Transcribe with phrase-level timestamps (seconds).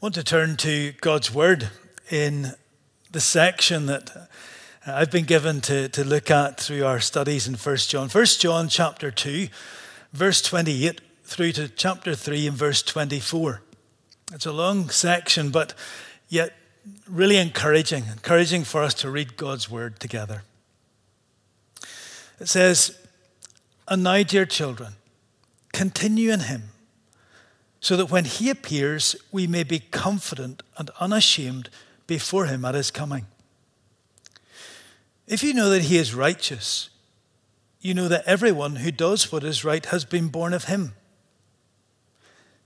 [0.00, 1.68] want to turn to God's Word
[2.10, 2.54] in
[3.12, 4.30] the section that
[4.86, 8.08] I've been given to, to look at through our studies in 1 John.
[8.08, 9.48] 1 John chapter 2,
[10.14, 13.60] verse 28 through to chapter 3 and verse 24.
[14.32, 15.74] It's a long section, but
[16.30, 16.54] yet
[17.06, 20.44] really encouraging, encouraging for us to read God's Word together.
[22.40, 22.98] It says,
[23.86, 24.94] And now, dear children,
[25.74, 26.70] continue in Him
[27.80, 31.70] so that when he appears, we may be confident and unashamed
[32.06, 33.26] before him at his coming.
[35.26, 36.90] If you know that he is righteous,
[37.80, 40.92] you know that everyone who does what is right has been born of him.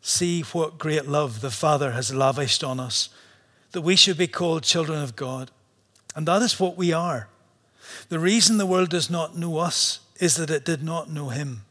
[0.01, 3.09] See what great love the Father has lavished on us,
[3.73, 5.51] that we should be called children of God.
[6.17, 7.29] And that is what we are.
[8.09, 11.65] The reason the world does not know us is that it did not know him.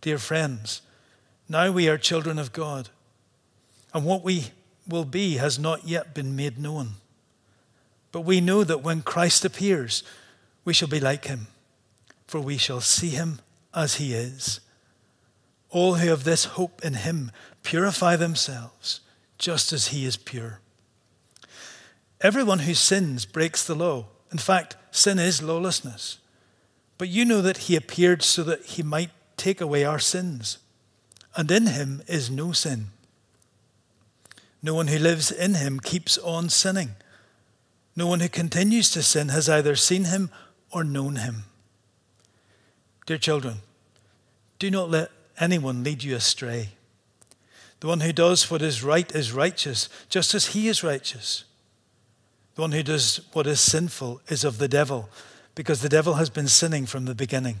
[0.00, 0.82] Dear friends,
[1.50, 2.90] now we are children of God,
[3.92, 4.52] and what we
[4.88, 6.90] will be has not yet been made known.
[8.12, 10.04] But we know that when Christ appears,
[10.64, 11.48] we shall be like him,
[12.28, 13.40] for we shall see him
[13.74, 14.60] as he is.
[15.70, 17.32] All who have this hope in him
[17.64, 19.00] purify themselves,
[19.36, 20.60] just as he is pure.
[22.20, 24.06] Everyone who sins breaks the law.
[24.30, 26.18] In fact, sin is lawlessness.
[26.96, 30.58] But you know that he appeared so that he might take away our sins
[31.40, 32.88] and in him is no sin.
[34.62, 36.90] No one who lives in him keeps on sinning.
[37.96, 40.28] No one who continues to sin has either seen him
[40.70, 41.44] or known him.
[43.06, 43.54] Dear children,
[44.58, 46.72] do not let anyone lead you astray.
[47.80, 51.44] The one who does what is right is righteous, just as he is righteous.
[52.54, 55.08] The one who does what is sinful is of the devil,
[55.54, 57.60] because the devil has been sinning from the beginning.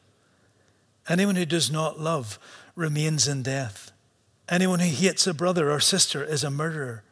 [1.11, 2.39] Anyone who does not love
[2.73, 3.91] remains in death.
[4.47, 7.03] Anyone who hates a brother or sister is a murderer.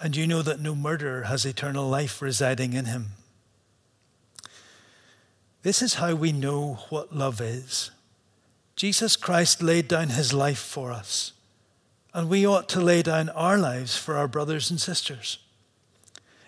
[0.00, 3.08] And you know that no murderer has eternal life residing in him.
[5.60, 7.90] This is how we know what love is.
[8.74, 11.32] Jesus Christ laid down his life for us,
[12.14, 15.40] and we ought to lay down our lives for our brothers and sisters.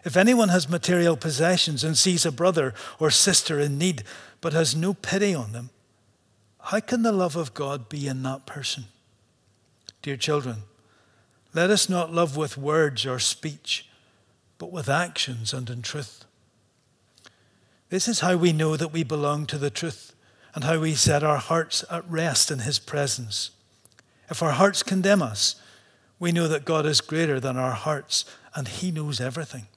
[0.06, 4.04] If anyone has material possessions and sees a brother or sister in need
[4.40, 5.68] but has no pity on them,
[6.66, 8.86] how can the love of God be in that person?
[10.02, 10.64] Dear children,
[11.54, 13.88] let us not love with words or speech,
[14.58, 16.24] but with actions and in truth.
[17.88, 20.12] This is how we know that we belong to the truth
[20.56, 23.50] and how we set our hearts at rest in His presence.
[24.28, 25.54] If our hearts condemn us,
[26.18, 28.24] we know that God is greater than our hearts
[28.56, 29.68] and He knows everything.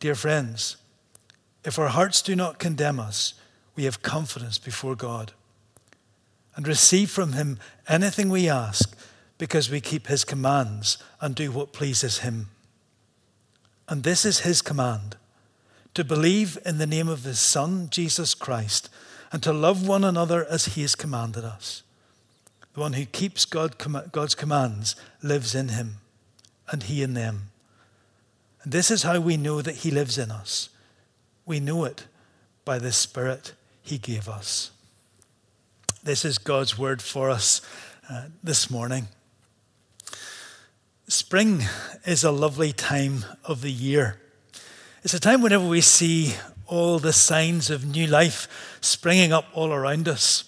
[0.00, 0.78] Dear friends,
[1.66, 3.34] if our hearts do not condemn us,
[3.76, 5.32] we have confidence before God
[6.56, 7.58] and receive from Him
[7.88, 8.96] anything we ask
[9.38, 12.48] because we keep His commands and do what pleases Him.
[13.88, 15.16] And this is His command
[15.94, 18.88] to believe in the name of His Son, Jesus Christ,
[19.32, 21.82] and to love one another as He has commanded us.
[22.74, 23.76] The one who keeps God,
[24.12, 25.96] God's commands lives in Him,
[26.70, 27.50] and He in them.
[28.62, 30.70] And this is how we know that He lives in us.
[31.46, 32.06] We know it
[32.64, 33.52] by the Spirit
[33.84, 34.70] he gave us.
[36.02, 37.60] This is God's word for us
[38.10, 39.08] uh, this morning.
[41.06, 41.62] Spring
[42.06, 44.20] is a lovely time of the year.
[45.02, 46.34] It's a time whenever we see
[46.66, 50.44] all the signs of new life springing up all around us,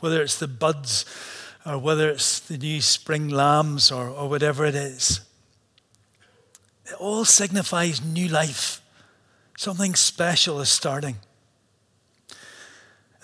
[0.00, 1.06] whether it's the buds
[1.64, 5.22] or whether it's the new spring lambs or, or whatever it is.
[6.84, 8.82] It all signifies new life.
[9.56, 11.16] Something special is starting.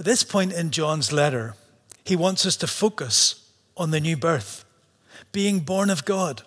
[0.00, 1.56] At this point in John's letter,
[2.06, 4.64] he wants us to focus on the new birth,
[5.30, 6.40] being born of God.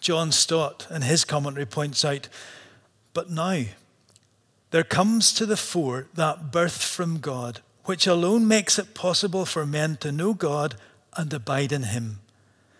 [0.00, 2.28] John Stott, in his commentary, points out
[3.14, 3.62] But now
[4.70, 9.64] there comes to the fore that birth from God, which alone makes it possible for
[9.64, 10.74] men to know God
[11.16, 12.20] and abide in Him.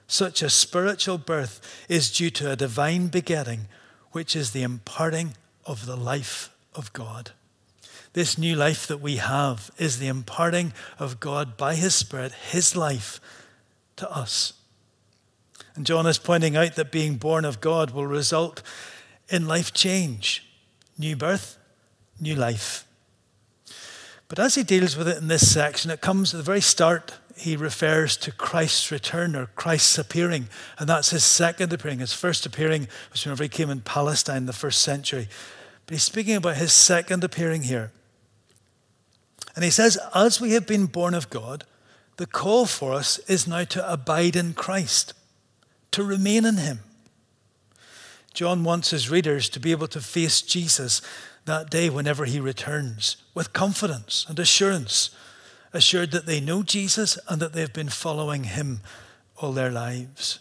[0.07, 3.69] Such a spiritual birth is due to a divine begetting,
[4.13, 5.33] which is the imparting
[5.65, 7.33] of the life of God.
[8.13, 12.75] This new life that we have is the imparting of God by His Spirit, His
[12.75, 13.21] life
[13.97, 14.55] to us.
[15.77, 18.63] And John is pointing out that being born of God will result
[19.29, 20.45] in life change,
[20.99, 21.57] new birth,
[22.21, 22.85] new life.
[24.29, 27.15] But as he deals with it in this section, it comes at the very start,
[27.37, 30.49] he refers to Christ's return or Christ's appearing.
[30.79, 32.01] And that's his second appearing.
[32.01, 35.29] His first appearing was whenever he came in Palestine in the first century.
[35.87, 37.93] But he's speaking about his second appearing here.
[39.61, 41.65] And he says, As we have been born of God,
[42.17, 45.13] the call for us is now to abide in Christ,
[45.91, 46.79] to remain in him.
[48.33, 51.03] John wants his readers to be able to face Jesus
[51.45, 55.11] that day whenever he returns with confidence and assurance,
[55.75, 58.81] assured that they know Jesus and that they've been following him
[59.37, 60.39] all their lives.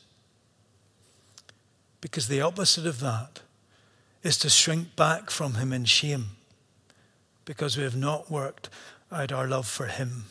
[1.99, 3.41] Because the opposite of that
[4.23, 6.27] is to shrink back from him in shame
[7.43, 8.69] because we have not worked
[9.11, 10.25] out our love for him.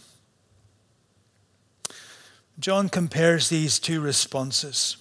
[2.58, 4.96] John compares these two responses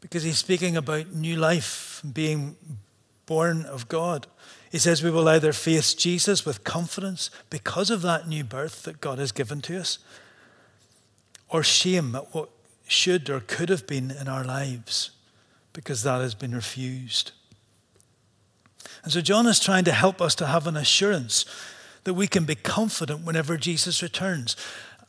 [0.00, 2.56] because he's speaking about new life, being
[3.26, 4.28] born of God.
[4.70, 9.00] He says we will either face Jesus with confidence because of that new birth that
[9.00, 9.98] God has given to us,
[11.48, 12.50] or shame at what
[12.86, 15.10] should or could have been in our lives
[15.72, 17.32] because that has been refused.
[19.02, 21.44] And so John is trying to help us to have an assurance
[22.06, 24.56] that we can be confident whenever Jesus returns.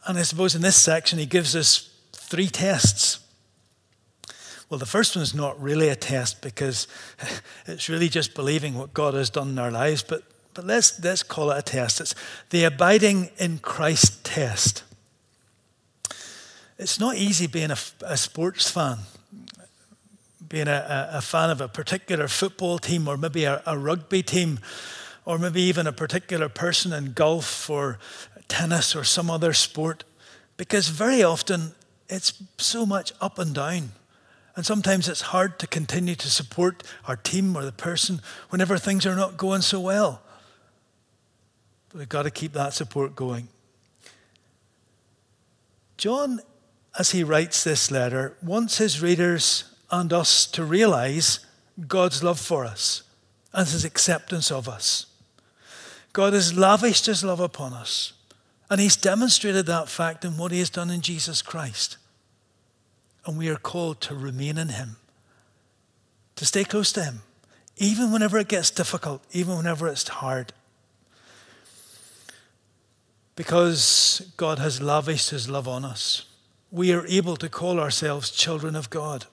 [0.06, 3.20] And I suppose in this section, he gives us three tests
[4.70, 6.88] well, the first one is not really a test because
[7.68, 10.24] it's really just believing what God has done in our lives, but,
[10.54, 12.02] but let's, let's call it a test.
[12.02, 12.16] It's
[12.50, 14.84] the abiding in Christ test.
[16.78, 18.98] It's not easy being a, a sports fan,
[20.48, 24.60] being a, a, fan of a particular football team or maybe a, a rugby team
[25.28, 28.00] or maybe even a particular person in golf or
[28.48, 30.06] tennis or some other sport,
[30.56, 31.74] because very often
[32.08, 33.92] it's so much up and down.
[34.56, 38.22] And sometimes it's hard to continue to support our team or the person
[38.52, 40.22] whenever things are not going so well.
[41.90, 43.50] But we've got to keep that support going.
[45.98, 46.40] John,
[46.98, 51.46] as he writes this letter, wants his readers and us to realize
[51.86, 53.04] God's love for us
[53.52, 55.08] and his acceptance of us.
[56.18, 58.14] God has lavished his love upon us,
[58.72, 61.98] and he's demonstrated that fact in what he has done in Jesus Christ.
[63.28, 64.96] And we are called to remain in Him,
[66.36, 67.22] to stay close to Him,
[67.78, 70.54] even whenever it gets difficult, even whenever it's hard.
[73.36, 76.26] Because God has lavished His love on us,
[76.72, 79.28] we are able to call ourselves children of God.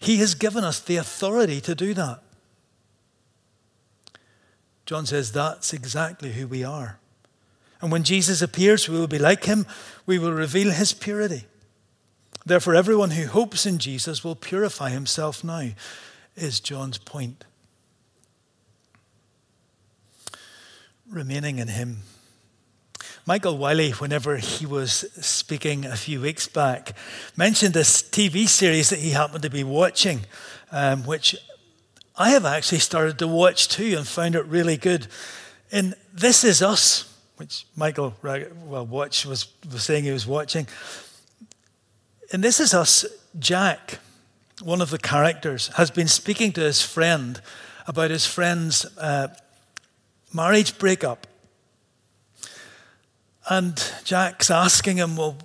[0.00, 2.23] He has given us the authority to do that.
[4.86, 6.98] John says that's exactly who we are.
[7.80, 9.66] And when Jesus appears, we will be like him.
[10.06, 11.44] We will reveal his purity.
[12.46, 15.70] Therefore, everyone who hopes in Jesus will purify himself now,
[16.36, 17.44] is John's point.
[21.08, 21.98] Remaining in him.
[23.26, 24.92] Michael Wiley, whenever he was
[25.24, 26.94] speaking a few weeks back,
[27.36, 30.20] mentioned this TV series that he happened to be watching,
[30.70, 31.34] um, which
[32.16, 35.08] I have actually started to watch too and found it really good.
[35.72, 40.68] In This Is Us, which Michael well, watch was, was saying he was watching,
[42.32, 43.04] and this is us,
[43.38, 43.98] Jack,
[44.62, 47.40] one of the characters, has been speaking to his friend
[47.86, 49.28] about his friend's uh,
[50.32, 51.26] marriage breakup.
[53.48, 55.36] And Jack's asking him, Well,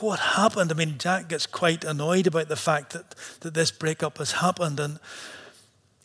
[0.00, 0.70] what happened?
[0.70, 4.78] I mean, Jack gets quite annoyed about the fact that, that this breakup has happened.
[4.78, 5.00] And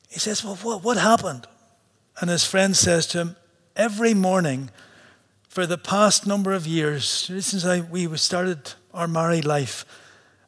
[0.09, 1.47] he says, Well, what, what happened?
[2.19, 3.35] And his friend says to him,
[3.75, 4.69] Every morning
[5.47, 9.85] for the past number of years, since I, we started our married life,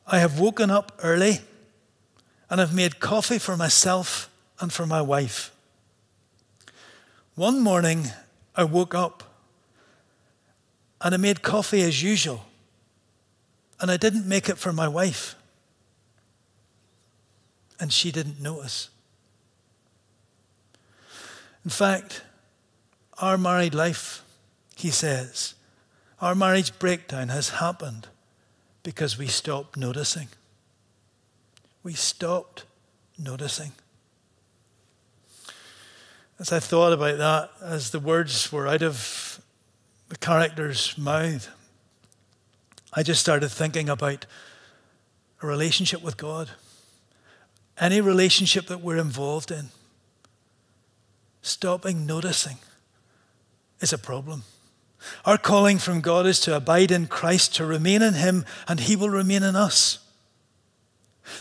[0.08, 1.40] I have woken up early
[2.50, 5.52] and I've made coffee for myself and for my wife.
[7.36, 8.06] One morning,
[8.56, 9.24] I woke up
[11.02, 12.46] and I made coffee as usual,
[13.80, 15.36] and I didn't make it for my wife.
[17.80, 18.90] And she didn't notice.
[21.64, 22.24] In fact,
[23.20, 24.24] our married life,
[24.76, 25.56] he says,
[26.22, 28.08] our marriage breakdown has happened
[28.84, 30.28] because we stopped noticing.
[31.84, 32.66] we stopped
[33.18, 33.72] noticing.
[36.40, 39.42] As I thought about that, as the words were out of
[40.08, 41.50] the character's mouth,
[42.94, 44.26] I just started thinking about
[45.42, 46.50] a relationship with God.
[47.78, 49.70] Any relationship that we're involved in,
[51.42, 52.58] stopping noticing
[53.80, 54.44] is a problem.
[55.26, 58.96] Our calling from God is to abide in Christ, to remain in Him, and He
[58.96, 60.00] will remain in us.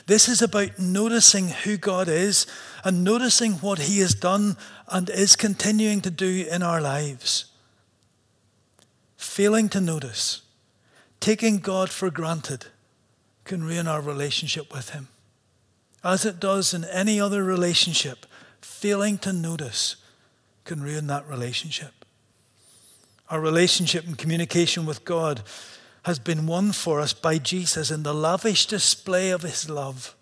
[0.06, 2.46] This is about noticing who God is
[2.84, 4.56] and noticing what He has done
[4.88, 7.46] and is continuing to do in our lives.
[9.16, 10.42] Failing to notice,
[11.20, 12.66] taking God for granted,
[13.44, 15.08] can ruin our relationship with Him.
[16.04, 18.26] As it does in any other relationship,
[18.60, 19.96] failing to notice
[20.64, 22.04] can ruin that relationship.
[23.30, 25.42] Our relationship and communication with God
[26.04, 30.14] has been won for us by Jesus in the lavish display of his love.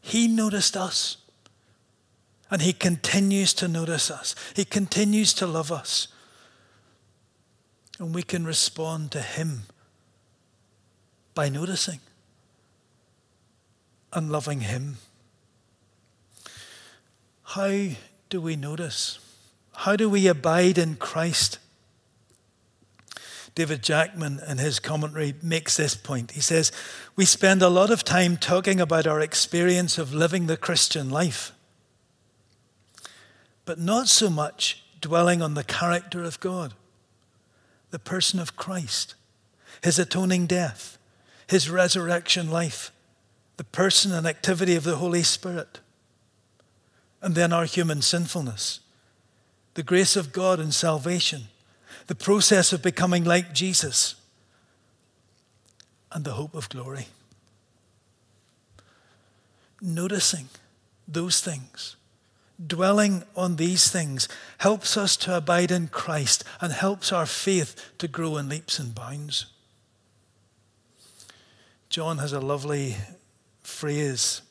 [0.00, 1.16] He noticed us.
[2.48, 4.36] And he continues to notice us.
[4.54, 6.06] He continues to love us.
[7.98, 9.62] And we can respond to him
[11.34, 11.98] by noticing
[14.12, 14.98] and loving him.
[17.46, 17.90] How
[18.28, 19.20] do we notice?
[19.72, 21.60] How do we abide in Christ?
[23.54, 26.32] David Jackman, in his commentary, makes this point.
[26.32, 26.72] He says,
[27.14, 31.52] We spend a lot of time talking about our experience of living the Christian life,
[33.64, 36.74] but not so much dwelling on the character of God,
[37.92, 39.14] the person of Christ,
[39.82, 40.98] his atoning death,
[41.46, 42.90] his resurrection life,
[43.56, 45.78] the person and activity of the Holy Spirit,
[47.26, 48.78] and then our human sinfulness,
[49.74, 51.48] the grace of God and salvation.
[52.06, 54.14] The process of becoming like Jesus,
[56.12, 57.08] and the hope of glory.
[59.82, 60.50] Noticing
[61.08, 61.96] those things,
[62.64, 64.28] dwelling on these things,
[64.58, 68.94] helps us to abide in Christ and helps our faith to grow in leaps and
[68.94, 69.46] bounds.
[71.88, 72.94] John has a lovely
[73.64, 74.42] phrase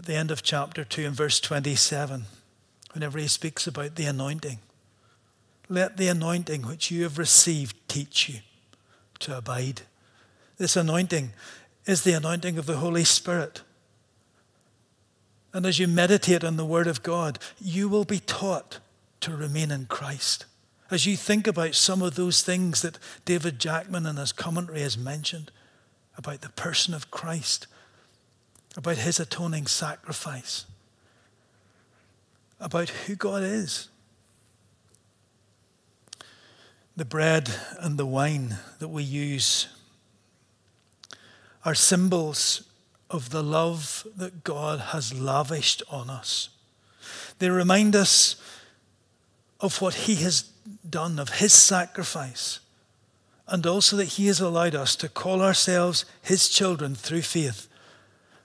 [0.00, 2.24] at the end of chapter 2 and verse 27
[2.94, 4.58] whenever he speaks about the anointing.
[5.68, 8.38] Let the anointing which you have received teach you
[9.18, 9.82] to abide.
[10.56, 11.32] This anointing
[11.84, 13.60] is the anointing of the Holy Spirit.
[15.52, 18.78] And as you meditate on the Word of God, you will be taught
[19.20, 20.46] to remain in Christ.
[20.90, 24.96] As you think about some of those things that David Jackman in his commentary has
[24.96, 25.52] mentioned
[26.16, 27.66] about the person of Christ,
[28.76, 30.66] about his atoning sacrifice,
[32.60, 33.88] about who God is
[37.00, 39.68] the bread and the wine that we use
[41.64, 42.68] are symbols
[43.08, 46.50] of the love that God has lavished on us.
[47.38, 48.36] They remind us
[49.60, 50.42] of what He has
[50.88, 52.60] done, of His sacrifice,
[53.48, 57.66] and also that He has allowed us to call ourselves His children through faith,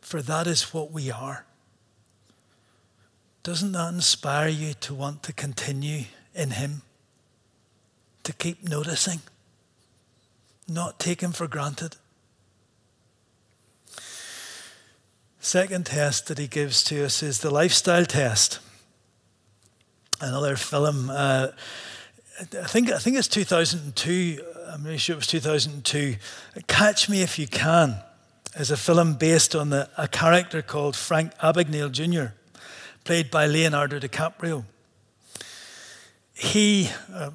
[0.05, 1.45] for that is what we are.
[3.43, 6.81] Doesn't that inspire you to want to continue in Him?
[8.25, 9.21] to keep noticing,
[10.67, 11.95] not taken for granted.
[15.39, 18.59] Second test that he gives to us is the lifestyle test.
[20.19, 21.49] Another film, uh,
[22.39, 24.43] I think I think it's 2002.
[24.69, 26.15] I'm really sure it was 2002.
[26.67, 28.01] Catch Me If You Can
[28.57, 32.33] is a film based on the, a character called Frank Abagnale Jr.,
[33.03, 34.63] played by Leonardo DiCaprio.
[36.33, 37.31] He, uh,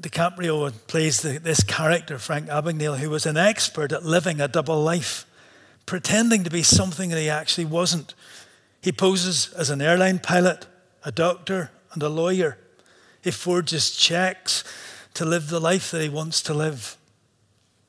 [0.00, 4.82] DiCaprio plays the, this character, Frank Abagnale, who was an expert at living a double
[4.82, 5.26] life,
[5.86, 8.14] pretending to be something that he actually wasn't.
[8.80, 10.66] He poses as an airline pilot,
[11.04, 12.58] a doctor, and a lawyer.
[13.22, 14.62] He forges checks
[15.14, 16.98] to live the life that he wants to live.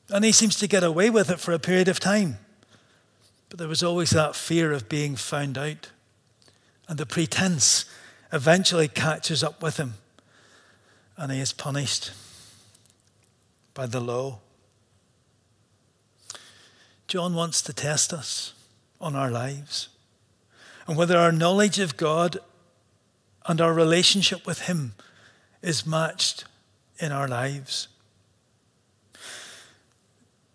[0.08, 2.38] And he seems to get away with it for a period of time.
[3.48, 5.90] But there was always that fear of being found out.
[6.88, 7.84] And the pretense
[8.32, 9.94] eventually catches up with him
[11.16, 12.12] and he is punished
[13.74, 14.40] by the law.
[17.08, 18.52] John wants to test us
[19.00, 19.88] on our lives
[20.86, 22.38] and whether our knowledge of God
[23.46, 24.94] and our relationship with Him
[25.62, 26.44] is matched
[26.98, 27.88] in our lives.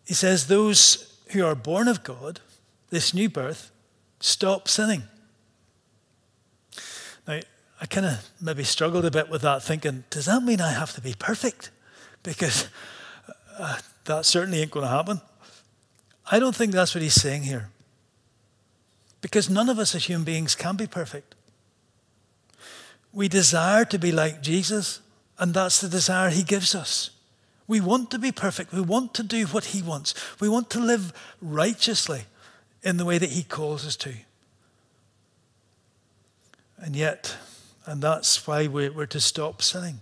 [0.05, 2.39] He says, Those who are born of God,
[2.91, 3.71] this new birth,
[4.19, 5.03] stop sinning.
[7.27, 7.39] Now,
[7.81, 10.93] I kind of maybe struggled a bit with that, thinking, does that mean I have
[10.93, 11.71] to be perfect?
[12.21, 12.67] Because
[13.57, 15.21] uh, that certainly ain't going to happen.
[16.29, 17.69] I don't think that's what he's saying here.
[19.21, 21.35] because none of us as human beings can be perfect.
[23.13, 24.99] We desire to be like Jesus,
[25.37, 27.11] and that's the desire he gives us.
[27.67, 28.73] We want to be perfect.
[28.73, 30.13] We want to do what he wants.
[30.39, 32.23] We want to live righteously
[32.83, 34.13] in the way that he calls us to.
[36.77, 37.35] And yet,
[37.85, 40.01] and that's why we're to stop sinning.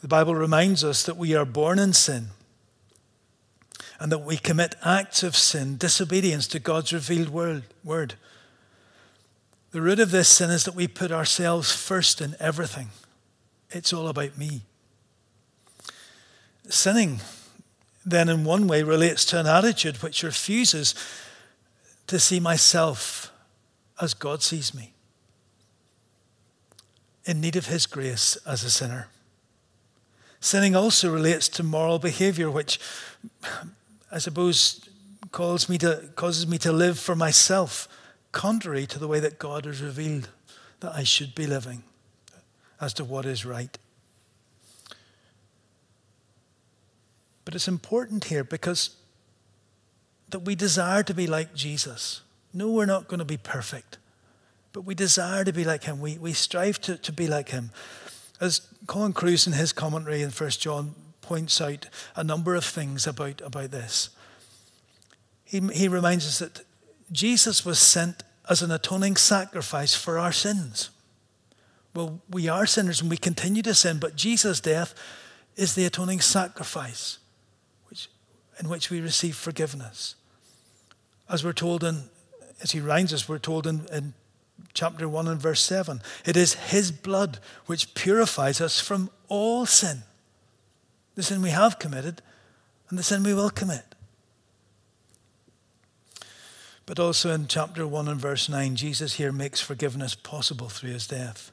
[0.00, 2.28] The Bible reminds us that we are born in sin
[3.98, 8.14] and that we commit acts of sin, disobedience to God's revealed word.
[9.72, 12.88] The root of this sin is that we put ourselves first in everything.
[13.70, 14.62] It's all about me.
[16.68, 17.20] Sinning,
[18.04, 20.94] then, in one way, relates to an attitude which refuses
[22.10, 23.32] to see myself
[24.00, 24.92] as God sees me,
[27.24, 29.06] in need of His grace as a sinner.
[30.40, 32.80] Sinning also relates to moral behavior, which
[34.10, 34.88] I suppose
[35.30, 37.86] calls me to, causes me to live for myself,
[38.32, 40.30] contrary to the way that God has revealed
[40.80, 41.84] that I should be living
[42.80, 43.78] as to what is right.
[47.44, 48.96] But it's important here because
[50.30, 52.22] that we desire to be like Jesus.
[52.52, 53.98] No, we're not going to be perfect,
[54.72, 56.00] but we desire to be like him.
[56.00, 57.70] We, we strive to, to be like him.
[58.40, 63.06] As Colin Kruse in his commentary in 1 John points out a number of things
[63.06, 64.10] about, about this.
[65.44, 66.64] He, he reminds us that
[67.12, 70.90] Jesus was sent as an atoning sacrifice for our sins.
[71.94, 74.94] Well, we are sinners and we continue to sin, but Jesus' death
[75.56, 77.18] is the atoning sacrifice
[77.88, 78.08] which,
[78.58, 80.14] in which we receive forgiveness.
[81.30, 82.04] As we're told in,
[82.62, 84.14] as he reminds us, we're told in, in
[84.74, 90.02] chapter 1 and verse 7, it is his blood which purifies us from all sin
[91.14, 92.22] the sin we have committed,
[92.88, 93.94] and the sin we will commit.
[96.86, 101.06] But also in chapter 1 and verse 9, Jesus here makes forgiveness possible through his
[101.06, 101.52] death.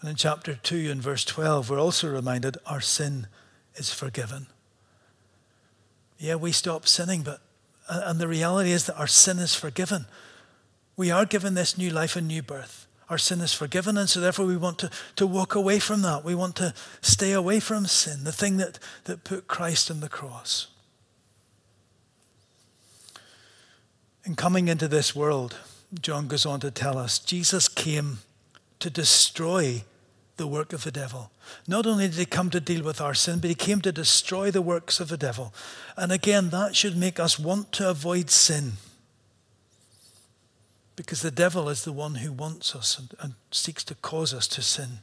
[0.00, 3.26] And in chapter 2 and verse 12, we're also reminded our sin
[3.74, 4.46] is forgiven.
[6.18, 7.40] Yeah, we stop sinning, but
[7.88, 10.06] and the reality is that our sin is forgiven.
[10.96, 14.20] We are given this new life and new birth our sin is forgiven, and so
[14.20, 16.24] therefore we want to, to walk away from that.
[16.24, 20.08] We want to stay away from sin, the thing that, that put Christ on the
[20.08, 20.68] cross.
[24.24, 25.56] In coming into this world,
[25.98, 28.18] John goes on to tell us, Jesus came
[28.78, 29.84] to destroy
[30.38, 31.30] the work of the devil.
[31.66, 34.50] Not only did he come to deal with our sin, but he came to destroy
[34.50, 35.52] the works of the devil.
[35.96, 38.72] And again, that should make us want to avoid sin.
[40.96, 44.48] Because the devil is the one who wants us and, and seeks to cause us
[44.48, 44.98] to sin.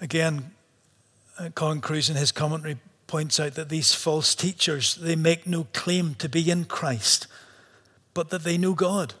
[0.00, 0.50] Again,
[1.38, 5.66] uh, Colin Kruse in his commentary points out that these false teachers, they make no
[5.72, 7.26] claim to be in Christ,
[8.14, 9.14] but that they know God.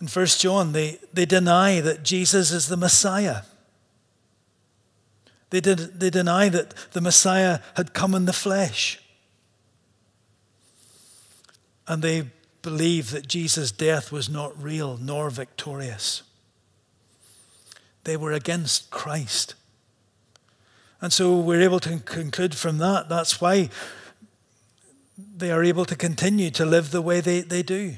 [0.00, 3.42] In 1 John, they, they deny that Jesus is the Messiah.
[5.50, 9.00] They, did, they deny that the Messiah had come in the flesh.
[11.88, 12.24] And they
[12.62, 16.22] believe that Jesus' death was not real nor victorious.
[18.04, 19.54] They were against Christ.
[21.00, 23.70] And so we're able to conclude from that that's why
[25.16, 27.96] they are able to continue to live the way they, they do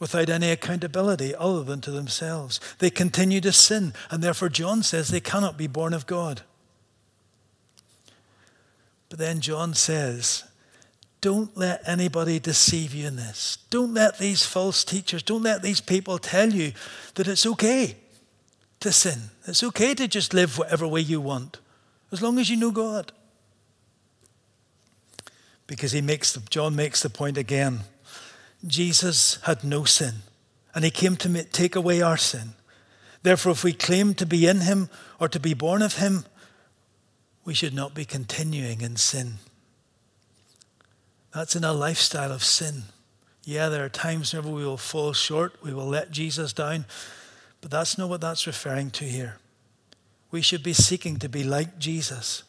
[0.00, 2.58] without any accountability other than to themselves.
[2.78, 6.42] They continue to sin, and therefore John says they cannot be born of God.
[9.08, 10.44] But then John says
[11.20, 13.58] don't let anybody deceive you in this.
[13.68, 16.72] Don't let these false teachers, don't let these people tell you
[17.14, 17.96] that it's okay
[18.80, 19.18] to sin.
[19.46, 21.58] It's okay to just live whatever way you want,
[22.10, 23.12] as long as you know God.
[25.66, 27.80] Because he makes the, John makes the point again.
[28.66, 30.16] Jesus had no sin,
[30.74, 32.54] and he came to take away our sin.
[33.22, 36.24] Therefore, if we claim to be in him or to be born of him,
[37.44, 39.34] we should not be continuing in sin.
[41.32, 42.84] That's in a lifestyle of sin.
[43.44, 46.84] Yeah, there are times whenever we will fall short, we will let Jesus down,
[47.60, 49.38] but that's not what that's referring to here.
[50.30, 52.44] We should be seeking to be like Jesus.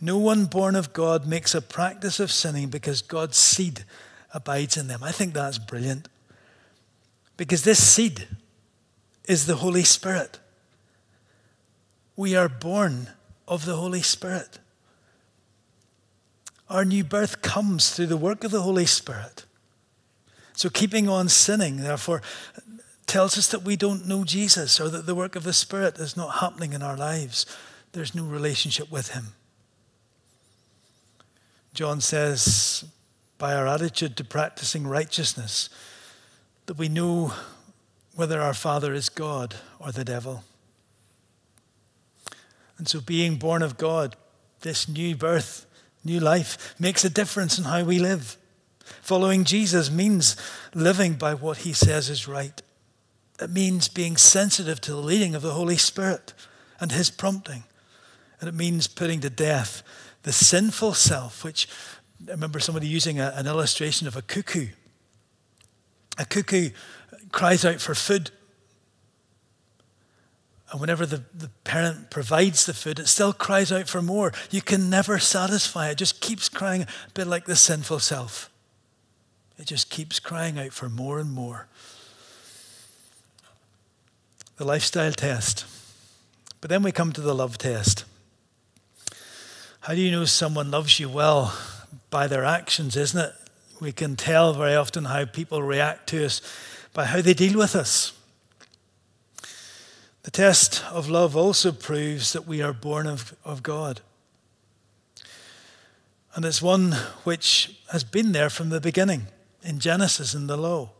[0.00, 3.84] No one born of God makes a practice of sinning because God's seed
[4.32, 5.02] abides in them.
[5.02, 6.08] I think that's brilliant.
[7.36, 8.26] Because this seed
[9.24, 10.38] is the Holy Spirit.
[12.16, 13.10] We are born
[13.46, 14.58] of the Holy Spirit.
[16.68, 19.44] Our new birth comes through the work of the Holy Spirit.
[20.54, 22.20] So keeping on sinning, therefore,
[23.06, 26.16] tells us that we don't know Jesus or that the work of the Spirit is
[26.16, 27.46] not happening in our lives.
[27.92, 29.28] There's no relationship with Him.
[31.72, 32.84] John says,
[33.38, 35.70] by our attitude to practicing righteousness,
[36.66, 37.32] that we know
[38.14, 40.44] whether our Father is God or the devil.
[42.76, 44.16] And so, being born of God,
[44.60, 45.66] this new birth,
[46.04, 48.36] new life, makes a difference in how we live.
[49.02, 50.36] Following Jesus means
[50.74, 52.62] living by what he says is right.
[53.40, 56.34] It means being sensitive to the leading of the Holy Spirit
[56.80, 57.64] and his prompting.
[58.40, 59.82] And it means putting to death
[60.22, 61.68] the sinful self, which
[62.26, 64.68] I remember somebody using a, an illustration of a cuckoo.
[66.18, 66.70] A cuckoo
[67.30, 68.30] cries out for food.
[70.70, 74.32] And whenever the, the parent provides the food, it still cries out for more.
[74.50, 75.92] You can never satisfy it.
[75.92, 78.50] It just keeps crying, a bit like the sinful self.
[79.58, 81.68] It just keeps crying out for more and more.
[84.56, 85.64] The lifestyle test.
[86.60, 88.04] But then we come to the love test.
[89.80, 91.56] How do you know someone loves you well?
[92.10, 93.34] By their actions, isn't it?
[93.80, 96.40] We can tell very often how people react to us
[96.92, 98.12] by how they deal with us.
[100.22, 104.00] The test of love also proves that we are born of, of God.
[106.34, 106.92] And it's one
[107.24, 109.28] which has been there from the beginning
[109.62, 110.90] in Genesis in the law.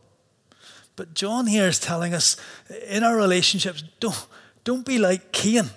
[0.95, 2.37] But John here is telling us
[2.87, 4.25] in our relationships, don't,
[4.63, 5.69] don't be like Cain.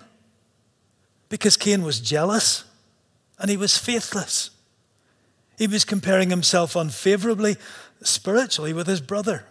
[1.28, 2.64] Because Cain was jealous
[3.38, 4.50] and he was faithless.
[5.56, 7.56] He was comparing himself unfavorably
[8.02, 9.44] spiritually with his brother.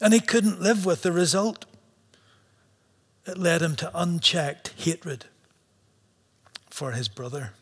[0.00, 1.66] And he couldn't live with the result.
[3.26, 5.26] It led him to unchecked hatred
[6.68, 7.52] for his brother.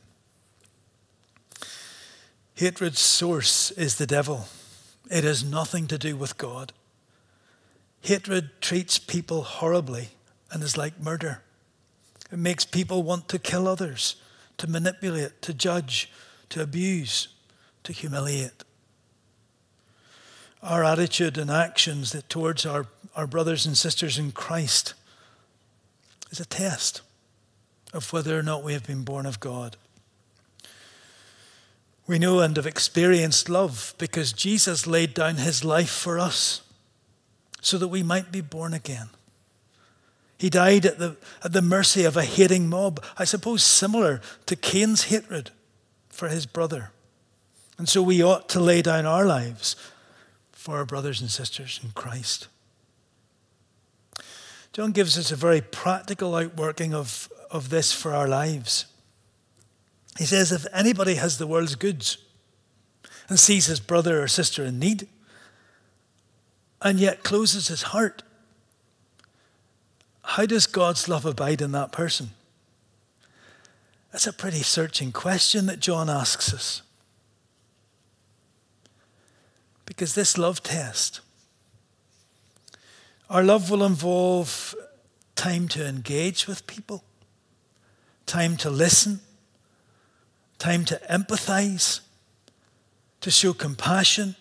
[2.55, 4.47] Hatred's source is the devil.
[5.11, 6.73] It has nothing to do with God.
[8.01, 10.09] Hatred treats people horribly
[10.51, 11.43] and is like murder.
[12.31, 14.17] It makes people want to kill others,
[14.59, 16.11] to manipulate, to judge,
[16.53, 17.29] to abuse,
[17.83, 18.65] to humiliate
[20.63, 22.87] our attitude and actions that towards our,
[23.17, 24.95] our brothers and sisters in Christ
[26.31, 27.03] is a test
[27.93, 29.77] of whether or not we have been born of God.
[32.07, 36.63] We know and have experienced love because Jesus laid down his life for us
[37.61, 39.09] so that we might be born again.
[40.39, 44.57] He died at the, at the mercy of a hating mob, I suppose similar to
[44.57, 45.51] Cain's hatred
[46.23, 46.93] for his brother.
[47.79, 49.75] And so we ought to lay down our lives
[50.53, 52.47] for our brothers and sisters in Christ.
[54.73, 58.87] John gives us a very practical outworking of, of this for our lives.
[60.17, 62.19] He says, if anybody has the world's goods
[63.29, 65.09] and sees his brother or sister in need,
[66.81, 68.23] and yet closes his heart,
[70.23, 72.31] how does God's love abide in that person?
[74.13, 76.83] That's a pretty searching question that John asks us.
[79.87, 81.21] Because this love test,
[83.29, 84.75] our love will involve
[85.35, 87.03] time to engage with people,
[88.27, 89.21] time to listen,
[90.59, 92.01] time to empathize,
[93.23, 94.37] to show compassion,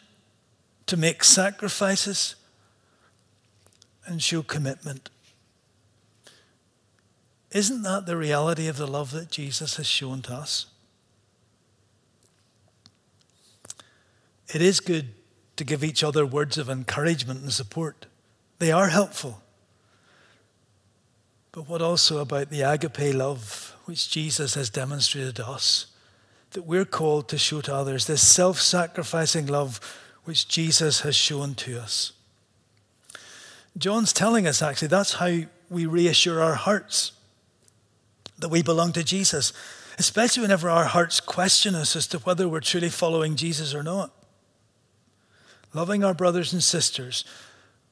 [0.85, 2.35] to make sacrifices,
[4.05, 5.09] and show commitment.
[7.51, 10.67] Isn't that the reality of the love that Jesus has shown to us?
[14.53, 15.09] It is good
[15.57, 18.05] to give each other words of encouragement and support.
[18.59, 19.41] They are helpful.
[21.51, 25.87] But what also about the agape love which Jesus has demonstrated to us?
[26.51, 29.79] That we're called to show to others this self sacrificing love
[30.23, 32.13] which Jesus has shown to us.
[33.77, 37.13] John's telling us actually that's how we reassure our hearts
[38.41, 39.53] that we belong to Jesus,
[39.97, 44.11] especially whenever our hearts question us as to whether we're truly following Jesus or not.
[45.73, 47.23] Loving our brothers and sisters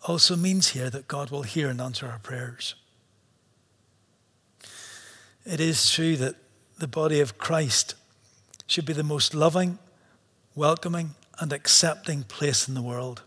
[0.08, 2.76] also means here that God will hear and answer our prayers.
[5.46, 6.36] It is true that
[6.78, 7.96] the body of Christ
[8.68, 9.80] should be the most loving,
[10.56, 13.24] welcoming, and accepting place in the world.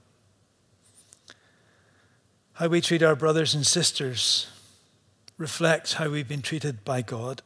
[2.55, 4.47] How we treat our brothers and sisters
[5.42, 7.42] reflects how we've been treated by God.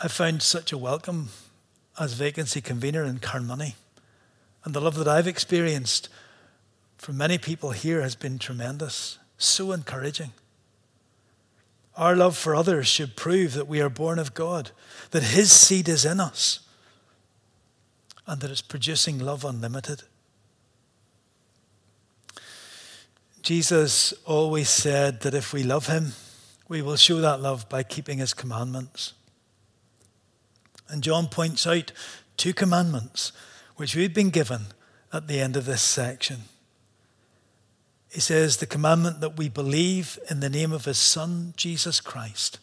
[0.00, 1.30] I found such a welcome
[1.98, 3.74] as vacancy convener in Carnmoney.
[4.62, 6.08] And the love that I've experienced
[6.96, 10.30] from many people here has been tremendous, so encouraging.
[11.96, 14.70] Our love for others should prove that we are born of God,
[15.10, 16.60] that His seed is in us,
[18.28, 20.04] and that it's producing love unlimited.
[23.46, 26.14] Jesus always said that if we love Him,
[26.66, 29.12] we will show that love by keeping His commandments.
[30.88, 31.92] And John points out
[32.36, 33.30] two commandments
[33.76, 34.62] which we've been given
[35.12, 36.38] at the end of this section.
[38.10, 42.58] He says the commandment that we believe in the name of his Son, Jesus Christ.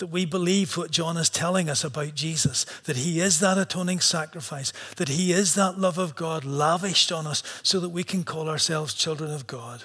[0.00, 4.00] That we believe what John is telling us about Jesus, that he is that atoning
[4.00, 8.24] sacrifice, that he is that love of God lavished on us so that we can
[8.24, 9.84] call ourselves children of God.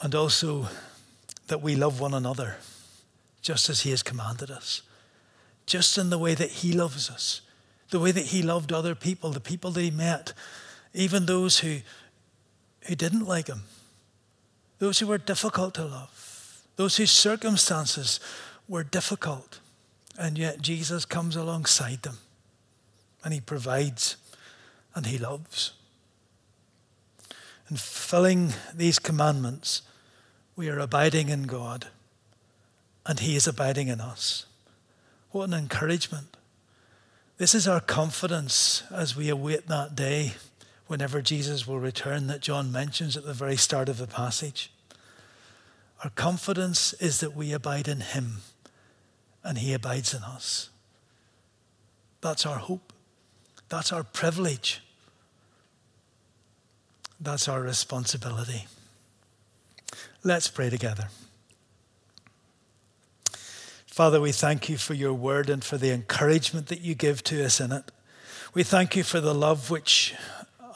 [0.00, 0.66] And also
[1.46, 2.56] that we love one another
[3.40, 4.82] just as he has commanded us,
[5.66, 7.40] just in the way that he loves us
[7.94, 10.32] the way that he loved other people, the people that he met,
[10.94, 11.78] even those who,
[12.82, 13.62] who didn't like him,
[14.78, 18.20] those who were difficult to love, those whose circumstances
[18.68, 19.60] were difficult.
[20.18, 22.18] And yet Jesus comes alongside them
[23.24, 24.16] and he provides
[24.94, 25.72] and he loves.
[27.70, 29.82] In fulfilling these commandments,
[30.54, 31.88] we are abiding in God
[33.06, 34.46] and he is abiding in us.
[35.30, 36.36] What an encouragement.
[37.38, 40.34] This is our confidence as we await that day
[40.86, 44.70] whenever Jesus will return that John mentions at the very start of the passage.
[46.02, 48.42] Our confidence is that we abide in him
[49.42, 50.70] and he abides in us.
[52.20, 52.92] That's our hope.
[53.68, 54.82] That's our privilege.
[57.20, 58.66] That's our responsibility.
[60.22, 61.08] Let's pray together.
[63.86, 67.44] Father, we thank you for your word and for the encouragement that you give to
[67.44, 67.92] us in it.
[68.52, 70.14] We thank you for the love which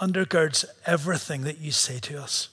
[0.01, 2.49] undergirds everything that you say to us.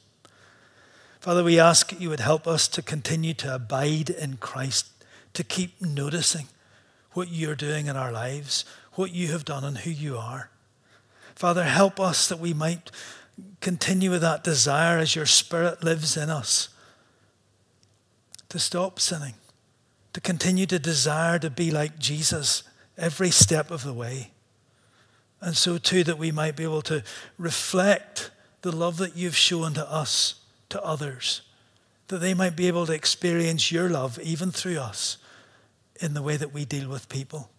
[1.19, 4.87] Father, we ask that you would help us to continue to abide in Christ,
[5.33, 6.47] to keep noticing
[7.13, 10.49] what you're doing in our lives, what you have done, and who you are.
[11.33, 12.91] Father, help us that we might
[13.59, 16.69] continue with that desire as your Spirit lives in us
[18.49, 19.33] to stop sinning
[20.15, 22.63] to continue to desire to be like Jesus
[22.97, 24.31] every step of the way.
[25.45, 27.03] And so, too, that we might be able to
[27.37, 28.31] reflect
[28.63, 31.43] the love that you've shown to us, to others,
[32.07, 35.17] that they might be able to experience your love even through us
[36.01, 37.51] in the way that we deal with people,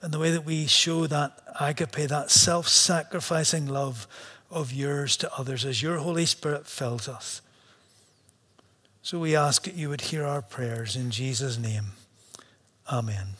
[0.00, 4.08] and the way that we show that agape, that self sacrificing love
[4.50, 7.40] of yours to others as your Holy Spirit fills us.
[9.00, 11.92] So we ask that you would hear our prayers in Jesus' name.
[12.90, 13.36] Amen.